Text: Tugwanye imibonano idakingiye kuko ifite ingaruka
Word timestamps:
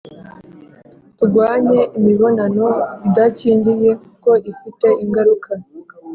Tugwanye 1.17 1.79
imibonano 1.97 2.67
idakingiye 3.07 3.91
kuko 4.03 4.29
ifite 4.51 4.87
ingaruka 5.03 5.51